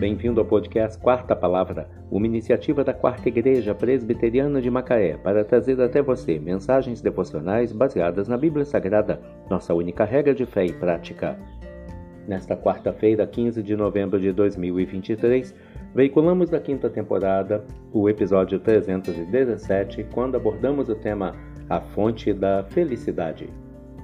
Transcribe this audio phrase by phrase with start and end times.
[0.00, 5.78] bem-vindo ao podcast Quarta Palavra, uma iniciativa da Quarta Igreja Presbiteriana de Macaé para trazer
[5.78, 11.38] até você mensagens devocionais baseadas na Bíblia Sagrada, nossa única regra de fé e prática.
[12.26, 15.54] Nesta quarta-feira, 15 de novembro de 2023,
[15.94, 17.62] veiculamos da quinta temporada
[17.92, 21.36] o episódio 317, quando abordamos o tema
[21.68, 23.50] A Fonte da Felicidade.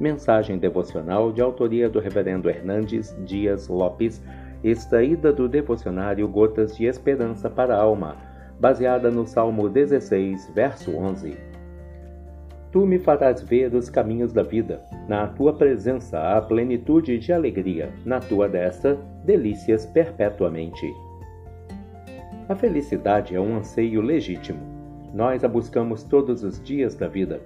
[0.00, 4.20] Mensagem devocional de autoria do Reverendo Hernandes Dias Lopes
[4.64, 8.16] extraída do devocionário Gotas de Esperança para a Alma,
[8.58, 11.36] baseada no Salmo 16, verso 11.
[12.72, 17.92] Tu me farás ver os caminhos da vida, na tua presença há plenitude de alegria,
[18.04, 20.92] na tua destra, delícias perpetuamente.
[22.48, 24.60] A felicidade é um anseio legítimo.
[25.14, 27.40] Nós a buscamos todos os dias da vida.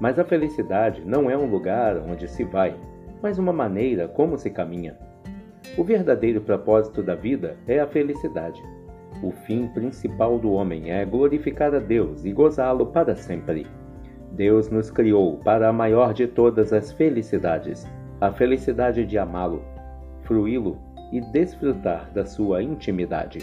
[0.00, 2.76] Mas a felicidade não é um lugar onde se vai,
[3.22, 4.96] mas uma maneira como se caminha.
[5.78, 8.60] O verdadeiro propósito da vida é a felicidade.
[9.22, 13.64] O fim principal do homem é glorificar a Deus e gozá-lo para sempre.
[14.32, 17.86] Deus nos criou para a maior de todas as felicidades,
[18.20, 19.62] a felicidade de amá-lo,
[20.24, 20.76] fruí-lo
[21.12, 23.38] e desfrutar da sua intimidade.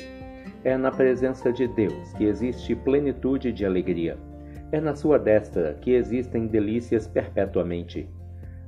[0.66, 4.18] É na presença de Deus que existe plenitude de alegria.
[4.74, 8.10] É na sua destra que existem delícias perpetuamente.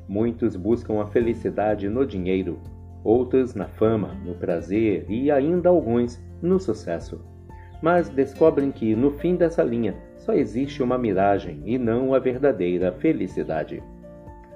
[0.07, 2.61] Muitos buscam a felicidade no dinheiro,
[3.03, 7.21] outros na fama, no prazer e ainda alguns no sucesso.
[7.81, 12.91] Mas descobrem que no fim dessa linha só existe uma miragem e não a verdadeira
[12.91, 13.81] felicidade.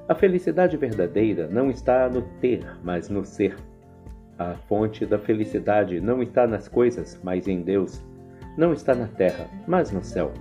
[0.08, 3.56] A felicidade verdadeira não está no ter, mas no ser.
[4.38, 8.04] A fonte da felicidade não está nas coisas, mas em Deus.
[8.58, 10.34] Não está na terra, mas no céu.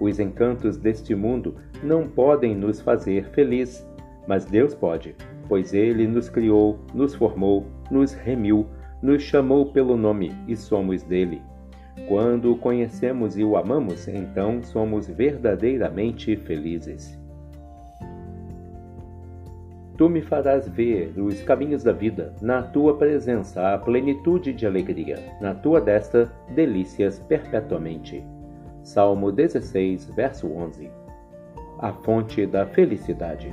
[0.00, 3.86] Os encantos deste mundo não podem nos fazer felizes,
[4.26, 5.14] mas Deus pode
[5.50, 8.68] pois ele nos criou, nos formou, nos remiu,
[9.02, 11.42] nos chamou pelo nome e somos dele.
[12.06, 17.18] Quando o conhecemos e o amamos, então somos verdadeiramente felizes.
[19.98, 25.18] Tu me farás ver os caminhos da vida, na tua presença há plenitude de alegria,
[25.40, 28.24] na tua destra delícias perpetuamente.
[28.84, 30.88] Salmo 16, verso 11.
[31.80, 33.52] A fonte da felicidade.